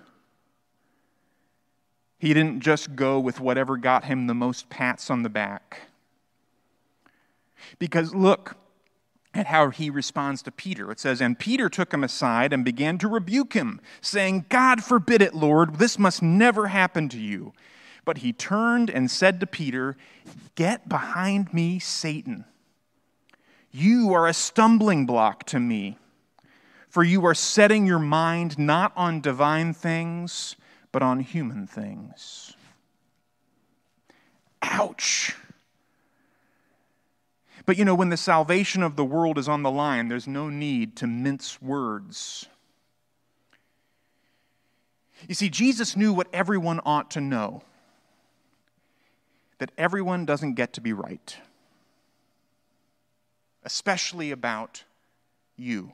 He 2.19 2.33
didn't 2.33 2.61
just 2.61 2.95
go 2.95 3.19
with 3.19 3.41
whatever 3.41 3.77
got 3.77 4.05
him 4.05 4.29
the 4.29 4.35
most 4.35 4.71
pats 4.71 5.11
on 5.11 5.25
the 5.25 5.29
back. 5.29 5.81
Because 7.79 8.15
look, 8.15 8.57
at 9.35 9.47
how 9.47 9.71
he 9.71 9.89
responds 9.89 10.43
to 10.43 10.53
Peter. 10.53 10.91
It 10.91 11.01
says, 11.01 11.21
And 11.21 11.39
Peter 11.39 11.69
took 11.69 11.93
him 11.93 12.05
aside 12.05 12.53
and 12.53 12.65
began 12.65 12.99
to 12.99 13.09
rebuke 13.09 13.55
him, 13.55 13.81
saying, 14.01 14.47
God 14.49 14.85
forbid 14.85 15.23
it, 15.23 15.35
Lord, 15.35 15.77
this 15.77 15.99
must 15.99 16.23
never 16.23 16.69
happen 16.69 17.09
to 17.11 17.19
you. 17.19 17.53
But 18.05 18.19
he 18.19 18.33
turned 18.33 18.91
and 18.91 19.11
said 19.11 19.41
to 19.41 19.47
Peter, 19.47 19.97
Get 20.55 20.89
behind 20.89 21.55
me, 21.55 21.79
Satan. 21.79 22.45
You 23.71 24.13
are 24.13 24.27
a 24.27 24.35
stumbling 24.35 25.07
block 25.07 25.45
to 25.45 25.59
me, 25.59 25.97
for 26.89 27.03
you 27.03 27.25
are 27.25 27.35
setting 27.35 27.87
your 27.87 27.99
mind 27.99 28.59
not 28.59 28.93
on 28.97 29.23
divine 29.23 29.73
things, 29.73 30.57
but 30.91 31.03
on 31.03 31.21
human 31.21 31.67
things. 31.67 32.55
Ouch. 34.61 35.35
But 37.65 37.77
you 37.77 37.85
know, 37.85 37.95
when 37.95 38.09
the 38.09 38.17
salvation 38.17 38.83
of 38.83 38.97
the 38.97 39.05
world 39.05 39.39
is 39.39 39.49
on 39.49 39.63
the 39.63 39.71
line, 39.71 40.09
there's 40.09 40.27
no 40.27 40.49
need 40.49 40.97
to 40.97 41.07
mince 41.07 41.63
words. 41.63 42.47
You 45.29 45.35
see, 45.35 45.49
Jesus 45.49 45.97
knew 45.97 46.13
what 46.13 46.27
everyone 46.33 46.81
ought 46.85 47.11
to 47.13 47.21
know 47.21 47.63
that 49.59 49.71
everyone 49.79 50.27
doesn't 50.27 50.55
get 50.55 50.73
to 50.73 50.81
be 50.81 50.93
right, 50.93 51.37
especially 53.63 54.33
about 54.33 54.83
you. 55.57 55.93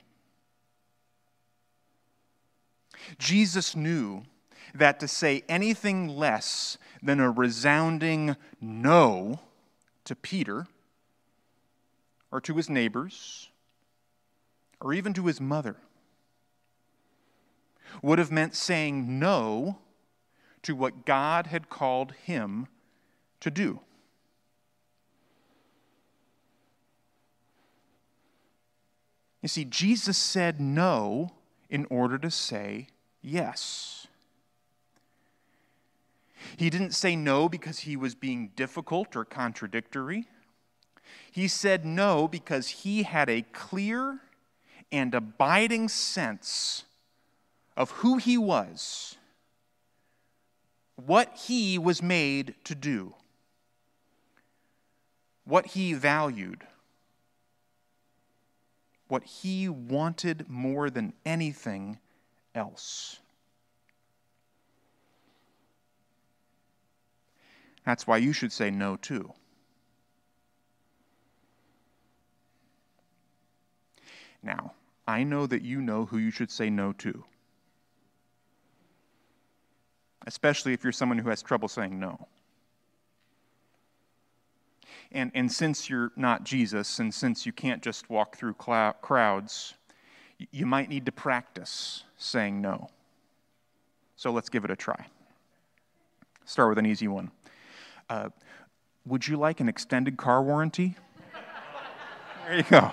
Jesus 3.18 3.76
knew 3.76 4.22
that 4.74 4.98
to 5.00 5.08
say 5.08 5.44
anything 5.50 6.08
less 6.08 6.78
than 7.02 7.20
a 7.20 7.30
resounding 7.30 8.36
no 8.58 9.40
to 10.04 10.16
Peter 10.16 10.66
or 12.30 12.40
to 12.40 12.54
his 12.54 12.68
neighbors, 12.68 13.50
or 14.80 14.92
even 14.92 15.12
to 15.14 15.26
his 15.26 15.40
mother, 15.40 15.76
would 18.02 18.18
have 18.18 18.30
meant 18.30 18.54
saying 18.54 19.18
no 19.18 19.78
to 20.62 20.74
what 20.74 21.06
God 21.06 21.46
had 21.46 21.68
called 21.68 22.12
him 22.12 22.66
to 23.40 23.50
do. 23.50 23.80
You 29.40 29.48
see, 29.48 29.64
Jesus 29.64 30.18
said 30.18 30.60
no 30.60 31.30
in 31.70 31.86
order 31.90 32.18
to 32.18 32.30
say 32.30 32.88
yes. 33.22 34.06
He 36.56 36.70
didn't 36.70 36.92
say 36.92 37.14
no 37.14 37.48
because 37.48 37.80
he 37.80 37.96
was 37.96 38.14
being 38.14 38.50
difficult 38.56 39.16
or 39.16 39.24
contradictory. 39.24 40.26
He 41.30 41.48
said 41.48 41.84
no 41.84 42.28
because 42.28 42.68
he 42.68 43.02
had 43.04 43.28
a 43.28 43.42
clear 43.42 44.20
and 44.90 45.14
abiding 45.14 45.88
sense 45.88 46.84
of 47.76 47.90
who 47.90 48.16
he 48.16 48.36
was, 48.36 49.16
what 50.96 51.36
he 51.46 51.78
was 51.78 52.02
made 52.02 52.54
to 52.64 52.74
do, 52.74 53.14
what 55.44 55.66
he 55.66 55.94
valued, 55.94 56.66
what 59.06 59.24
he 59.24 59.68
wanted 59.68 60.48
more 60.48 60.90
than 60.90 61.12
anything 61.24 61.98
else. 62.54 63.20
That's 67.84 68.06
why 68.06 68.18
you 68.18 68.32
should 68.32 68.52
say 68.52 68.70
no 68.70 68.96
too. 68.96 69.32
Now, 74.42 74.72
I 75.06 75.24
know 75.24 75.46
that 75.46 75.62
you 75.62 75.80
know 75.80 76.04
who 76.04 76.18
you 76.18 76.30
should 76.30 76.50
say 76.50 76.70
no 76.70 76.92
to, 76.94 77.24
especially 80.26 80.72
if 80.72 80.84
you're 80.84 80.92
someone 80.92 81.18
who 81.18 81.28
has 81.28 81.42
trouble 81.42 81.68
saying 81.68 81.98
no. 81.98 82.26
And, 85.10 85.30
and 85.34 85.50
since 85.50 85.88
you're 85.88 86.12
not 86.16 86.44
Jesus, 86.44 86.98
and 86.98 87.12
since 87.12 87.46
you 87.46 87.52
can't 87.52 87.82
just 87.82 88.10
walk 88.10 88.36
through 88.36 88.54
clou- 88.54 88.92
crowds, 89.00 89.74
you 90.50 90.66
might 90.66 90.88
need 90.88 91.06
to 91.06 91.12
practice 91.12 92.04
saying 92.18 92.60
no. 92.60 92.90
So 94.16 94.30
let's 94.30 94.48
give 94.48 94.64
it 94.64 94.70
a 94.70 94.76
try. 94.76 95.06
Start 96.44 96.68
with 96.68 96.78
an 96.78 96.86
easy 96.86 97.08
one. 97.08 97.30
Uh, 98.10 98.28
would 99.06 99.26
you 99.26 99.36
like 99.36 99.60
an 99.60 99.68
extended 99.68 100.16
car 100.16 100.42
warranty? 100.42 100.96
there 102.46 102.56
you 102.56 102.62
go. 102.64 102.92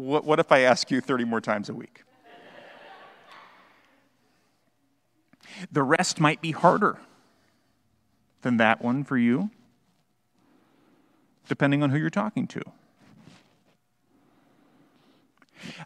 What, 0.00 0.24
what 0.24 0.38
if 0.38 0.50
I 0.50 0.60
ask 0.60 0.90
you 0.90 1.02
30 1.02 1.24
more 1.24 1.42
times 1.42 1.68
a 1.68 1.74
week? 1.74 2.04
The 5.70 5.82
rest 5.82 6.18
might 6.18 6.40
be 6.40 6.52
harder 6.52 6.98
than 8.40 8.56
that 8.56 8.80
one 8.82 9.04
for 9.04 9.18
you, 9.18 9.50
depending 11.48 11.82
on 11.82 11.90
who 11.90 11.98
you're 11.98 12.08
talking 12.08 12.46
to. 12.46 12.62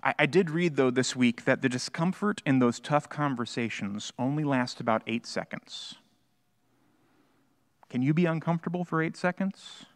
I, 0.05 0.15
I, 0.21 0.27
did 0.27 0.49
read, 0.49 0.77
though, 0.77 0.93
this 0.93 1.17
week 1.17 1.45
that 1.45 1.61
the 1.61 1.69
discomfort 1.69 2.41
in 2.47 2.61
those 2.61 2.79
tough 2.79 3.09
conversations 3.09 4.13
only 4.17 4.45
lasts 4.45 4.81
about 4.81 5.03
eight 5.09 5.27
seconds. 5.27 5.97
Can 7.91 8.01
you 8.01 8.15
be 8.15 8.27
uncomfortable 8.27 8.85
for 8.85 9.03
eight 9.03 9.17
seconds? 9.17 9.87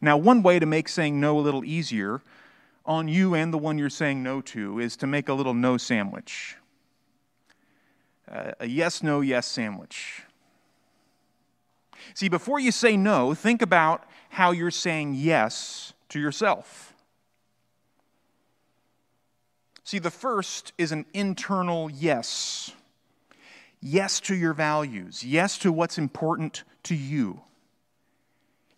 Now, 0.00 0.16
one 0.16 0.42
way 0.42 0.58
to 0.58 0.66
make 0.66 0.88
saying 0.88 1.20
no 1.20 1.38
a 1.38 1.40
little 1.40 1.64
easier 1.64 2.22
on 2.84 3.08
you 3.08 3.34
and 3.34 3.52
the 3.52 3.58
one 3.58 3.78
you're 3.78 3.90
saying 3.90 4.22
no 4.22 4.40
to 4.40 4.78
is 4.78 4.96
to 4.96 5.06
make 5.06 5.28
a 5.28 5.34
little 5.34 5.54
no 5.54 5.76
sandwich. 5.76 6.56
Uh, 8.30 8.52
a 8.60 8.66
yes, 8.66 9.02
no, 9.02 9.20
yes 9.20 9.46
sandwich. 9.46 10.22
See, 12.14 12.28
before 12.28 12.58
you 12.58 12.72
say 12.72 12.96
no, 12.96 13.34
think 13.34 13.62
about 13.62 14.04
how 14.30 14.52
you're 14.52 14.70
saying 14.70 15.14
yes 15.16 15.92
to 16.08 16.20
yourself. 16.20 16.94
See, 19.84 19.98
the 19.98 20.10
first 20.10 20.72
is 20.78 20.92
an 20.92 21.04
internal 21.12 21.90
yes. 21.90 22.70
Yes 23.80 24.20
to 24.20 24.34
your 24.36 24.52
values. 24.52 25.24
Yes 25.24 25.58
to 25.58 25.72
what's 25.72 25.98
important 25.98 26.62
to 26.84 26.94
you. 26.94 27.40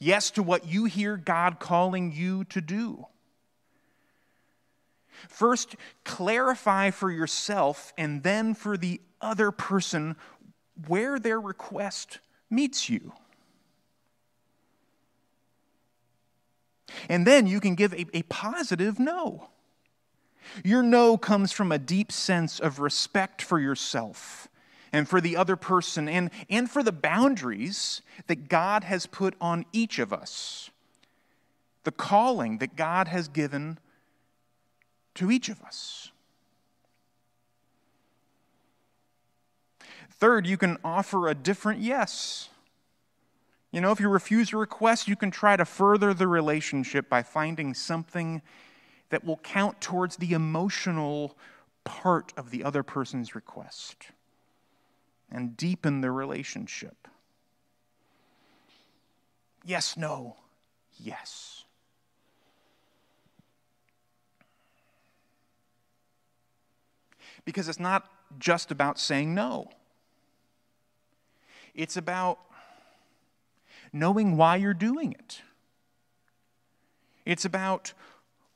Yes 0.03 0.33
to 0.33 0.43
what 0.43 0.67
you 0.67 0.87
hear 0.87 1.17
God 1.17 1.61
calling 1.61 2.11
you 2.11 2.43
to 2.47 2.61
do. 2.61 3.07
First, 5.29 5.77
clarify 6.05 6.91
for 6.91 7.09
yourself 7.09 7.93
and 7.97 8.25
then 8.25 8.55
for 8.55 8.77
the 8.77 9.01
other 9.21 9.53
person 9.53 10.17
where 10.89 11.21
their 11.21 11.41
request 11.41 12.19
meets 12.51 12.89
you. 12.89 13.13
And 17.09 17.25
then 17.25 17.47
you 17.47 17.61
can 17.61 17.77
give 17.77 17.93
a, 17.93 18.05
a 18.13 18.23
positive 18.25 18.99
no. 18.99 19.51
Your 20.65 20.83
no 20.83 21.17
comes 21.17 21.53
from 21.53 21.71
a 21.71 21.79
deep 21.79 22.11
sense 22.11 22.59
of 22.59 22.81
respect 22.81 23.41
for 23.41 23.61
yourself 23.61 24.49
and 24.93 25.09
for 25.09 25.21
the 25.21 25.37
other 25.37 25.57
person 25.57 26.09
and, 26.09 26.31
and 26.51 26.71
for 26.71 26.83
the 26.83 26.93
boundaries 26.93 28.03
that 28.27 28.49
God 28.49 28.85
has 28.85 29.07
put 29.07 29.35
on 29.41 29.65
each 29.73 29.99
of 29.99 30.13
us, 30.13 30.71
the 31.85 31.93
calling 31.93 32.59
that 32.59 32.77
God 32.77 33.09
has 33.09 33.29
given 33.29 33.79
to 35.15 35.31
each 35.31 35.49
of 35.49 35.63
us. 35.63 36.11
Third, 40.11 40.47
you 40.47 40.57
can 40.57 40.79
offer 40.85 41.27
a 41.27 41.35
different 41.35 41.81
yes. 41.81 42.51
You 43.73 43.81
know, 43.81 43.91
if 43.91 43.99
you 43.99 44.09
refuse 44.09 44.53
a 44.53 44.57
request, 44.59 45.09
you 45.09 45.17
can 45.17 45.31
try 45.31 45.57
to 45.57 45.65
further 45.65 46.15
the 46.15 46.29
relationship 46.29 47.09
by 47.09 47.23
finding 47.23 47.75
something 47.75 48.43
that 49.09 49.25
will 49.25 49.39
count 49.39 49.81
towards 49.81 50.17
the 50.17 50.33
emotional 50.33 51.37
part 51.85 52.33
of 52.37 52.51
the 52.51 52.63
other 52.63 52.83
person's 52.83 53.35
request 53.35 54.13
and 55.33 55.57
deepen 55.57 56.03
the 56.03 56.11
relationship. 56.11 57.09
Yes, 59.65 59.97
no, 59.97 60.37
yes. 60.97 61.65
Because 67.45 67.69
it's 67.69 67.81
not 67.81 68.09
just 68.39 68.71
about 68.71 68.99
saying 68.99 69.35
no, 69.35 69.71
it's 71.75 71.97
about 71.97 72.39
knowing 73.93 74.37
why 74.37 74.57
you're 74.57 74.75
doing 74.75 75.13
it. 75.13 75.41
It's 77.25 77.45
about 77.45 77.95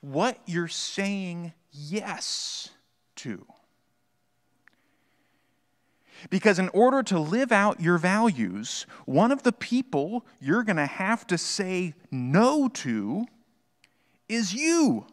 what 0.00 0.38
you're 0.46 0.68
saying 0.68 1.52
yes 1.72 2.70
to. 3.16 3.46
Because 6.30 6.58
in 6.58 6.68
order 6.70 7.02
to 7.04 7.18
live 7.18 7.52
out 7.52 7.80
your 7.80 7.98
values, 7.98 8.86
one 9.04 9.32
of 9.32 9.42
the 9.42 9.52
people 9.52 10.24
you're 10.40 10.62
going 10.62 10.76
to 10.76 10.86
have 10.86 11.26
to 11.28 11.38
say 11.38 11.94
no 12.10 12.68
to 12.68 13.26
is 14.28 14.52
you. 14.52 15.06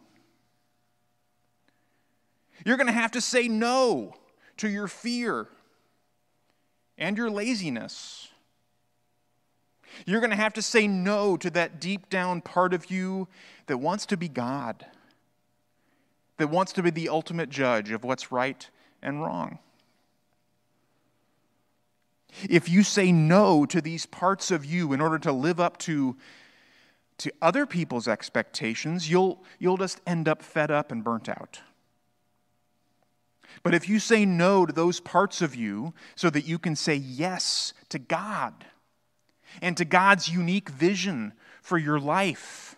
You're 2.65 2.78
going 2.78 2.88
to 2.88 2.93
have 2.93 3.12
to 3.12 3.21
say 3.21 3.47
no 3.47 4.15
to 4.58 4.69
your 4.69 4.88
fear 4.88 5.47
and 6.97 7.17
your 7.17 7.30
laziness 7.30 8.30
you're 10.06 10.19
going 10.19 10.32
to 10.32 10.36
have 10.36 10.54
to 10.54 10.62
say 10.62 10.88
no 10.88 11.38
to 11.38 11.49
that 11.52 11.80
deep 11.80 12.10
down 12.10 12.41
part 12.41 12.73
of 12.73 12.89
you 12.89 13.28
that 13.67 13.78
wants 13.78 14.06
to 14.08 14.17
be 14.17 14.28
God, 14.28 14.86
that 16.38 16.49
wants 16.49 16.73
to 16.73 16.84
be 16.84 16.89
the 16.89 17.10
ultimate 17.10 17.49
judge 17.49 17.91
of 17.91 18.04
what's 18.04 18.32
right 18.32 18.69
and 19.02 19.21
wrong. 19.21 19.60
If 22.49 22.69
you 22.69 22.83
say 22.83 23.11
no 23.11 23.65
to 23.65 23.81
these 23.81 24.05
parts 24.05 24.51
of 24.51 24.65
you 24.65 24.93
in 24.93 25.01
order 25.01 25.19
to 25.19 25.31
live 25.31 25.59
up 25.59 25.77
to, 25.79 26.15
to 27.19 27.31
other 27.41 27.65
people's 27.65 28.07
expectations, 28.07 29.09
you'll, 29.09 29.43
you'll 29.59 29.77
just 29.77 30.01
end 30.07 30.27
up 30.27 30.41
fed 30.41 30.71
up 30.71 30.91
and 30.91 31.03
burnt 31.03 31.29
out. 31.29 31.61
But 33.61 33.73
if 33.73 33.87
you 33.87 33.99
say 33.99 34.25
no 34.25 34.65
to 34.65 34.73
those 34.73 34.99
parts 34.99 35.41
of 35.41 35.55
you 35.55 35.93
so 36.15 36.29
that 36.29 36.45
you 36.45 36.57
can 36.57 36.75
say 36.75 36.95
yes 36.95 37.73
to 37.89 37.99
God, 37.99 38.65
and 39.61 39.77
to 39.77 39.85
God's 39.85 40.27
unique 40.27 40.69
vision 40.69 41.33
for 41.61 41.77
your 41.77 41.99
life, 41.99 42.75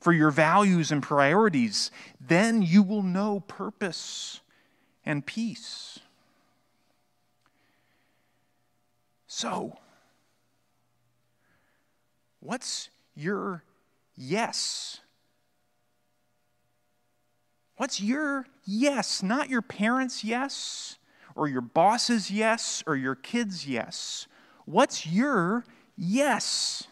for 0.00 0.12
your 0.12 0.30
values 0.30 0.90
and 0.90 1.02
priorities, 1.02 1.90
then 2.20 2.62
you 2.62 2.82
will 2.82 3.02
know 3.02 3.40
purpose 3.40 4.40
and 5.04 5.24
peace. 5.24 5.98
So, 9.28 9.78
what's 12.40 12.88
your 13.14 13.62
yes? 14.16 15.00
What's 17.76 18.00
your 18.00 18.46
yes? 18.64 19.22
Not 19.22 19.50
your 19.50 19.60
parents' 19.60 20.24
yes, 20.24 20.96
or 21.36 21.46
your 21.46 21.60
boss's 21.60 22.30
yes, 22.30 22.82
or 22.86 22.96
your 22.96 23.14
kids' 23.14 23.66
yes. 23.66 24.26
What's 24.64 25.06
your 25.06 25.64
yes? 25.94 26.88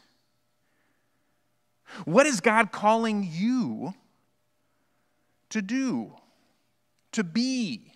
What 2.05 2.27
is 2.27 2.41
God 2.41 2.71
calling 2.71 3.27
you 3.29 3.95
to 5.49 5.63
do, 5.63 6.13
to 7.13 7.25
be? 7.25 7.93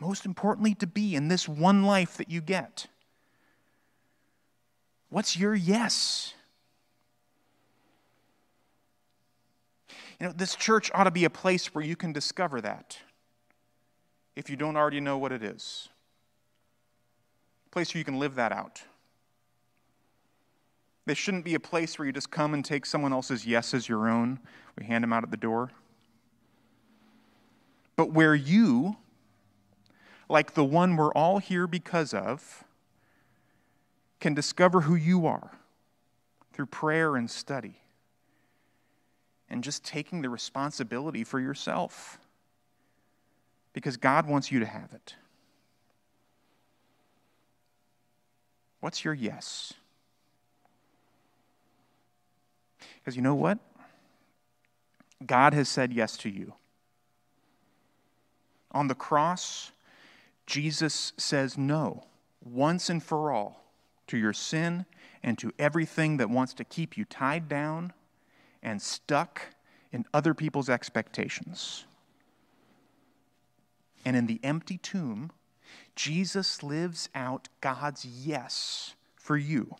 Most 0.00 0.24
importantly, 0.26 0.74
to 0.76 0.86
be 0.86 1.14
in 1.14 1.28
this 1.28 1.48
one 1.48 1.84
life 1.84 2.16
that 2.16 2.30
you 2.30 2.40
get. 2.40 2.86
What's 5.10 5.36
your 5.36 5.54
yes? 5.54 6.34
You 10.18 10.26
know, 10.28 10.32
this 10.32 10.56
church 10.56 10.90
ought 10.94 11.04
to 11.04 11.10
be 11.10 11.24
a 11.24 11.30
place 11.30 11.74
where 11.74 11.84
you 11.84 11.96
can 11.96 12.12
discover 12.12 12.60
that 12.62 12.98
if 14.36 14.48
you 14.50 14.56
don't 14.56 14.76
already 14.76 15.00
know 15.00 15.18
what 15.18 15.32
it 15.32 15.42
is 15.42 15.88
A 17.66 17.70
place 17.70 17.92
where 17.92 17.98
you 17.98 18.04
can 18.04 18.18
live 18.18 18.34
that 18.36 18.52
out. 18.52 18.82
This 21.06 21.18
shouldn't 21.18 21.44
be 21.44 21.54
a 21.54 21.60
place 21.60 21.98
where 21.98 22.06
you 22.06 22.12
just 22.12 22.30
come 22.30 22.54
and 22.54 22.64
take 22.64 22.86
someone 22.86 23.12
else's 23.12 23.46
yes 23.46 23.74
as 23.74 23.88
your 23.88 24.08
own. 24.08 24.38
We 24.78 24.86
hand 24.86 25.02
them 25.02 25.12
out 25.12 25.24
at 25.24 25.30
the 25.30 25.36
door. 25.36 25.70
but 27.96 28.12
where 28.12 28.34
you, 28.34 28.96
like 30.30 30.54
the 30.54 30.64
one 30.64 30.96
we're 30.96 31.12
all 31.12 31.38
here 31.38 31.66
because 31.66 32.14
of, 32.14 32.64
can 34.20 34.32
discover 34.32 34.82
who 34.82 34.94
you 34.94 35.26
are 35.26 35.50
through 36.52 36.66
prayer 36.66 37.16
and 37.16 37.28
study 37.28 37.74
and 39.48 39.64
just 39.64 39.84
taking 39.84 40.22
the 40.22 40.28
responsibility 40.28 41.24
for 41.24 41.40
yourself 41.40 42.18
because 43.72 43.96
God 43.96 44.28
wants 44.28 44.52
you 44.52 44.60
to 44.60 44.66
have 44.66 44.92
it. 44.92 45.16
What's 48.78 49.04
your 49.04 49.14
yes? 49.14 49.72
Because 52.98 53.16
you 53.16 53.22
know 53.22 53.34
what? 53.34 53.58
God 55.26 55.54
has 55.54 55.68
said 55.68 55.92
yes 55.92 56.16
to 56.18 56.30
you. 56.30 56.54
On 58.72 58.86
the 58.86 58.94
cross, 58.94 59.72
Jesus 60.50 61.12
says 61.16 61.56
no 61.56 62.02
once 62.42 62.90
and 62.90 63.00
for 63.00 63.30
all 63.30 63.62
to 64.08 64.18
your 64.18 64.32
sin 64.32 64.84
and 65.22 65.38
to 65.38 65.52
everything 65.60 66.16
that 66.16 66.28
wants 66.28 66.54
to 66.54 66.64
keep 66.64 66.98
you 66.98 67.04
tied 67.04 67.48
down 67.48 67.92
and 68.60 68.82
stuck 68.82 69.42
in 69.92 70.04
other 70.12 70.34
people's 70.34 70.68
expectations. 70.68 71.84
And 74.04 74.16
in 74.16 74.26
the 74.26 74.40
empty 74.42 74.76
tomb, 74.76 75.30
Jesus 75.94 76.64
lives 76.64 77.08
out 77.14 77.48
God's 77.60 78.04
yes 78.04 78.96
for 79.14 79.36
you 79.36 79.76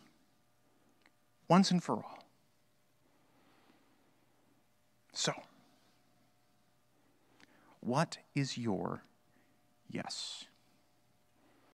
once 1.49 1.69
and 1.69 1.83
for 1.83 1.97
all. 1.97 2.23
So, 5.11 5.33
what 7.81 8.19
is 8.33 8.57
your 8.57 9.03
yes? 9.89 10.45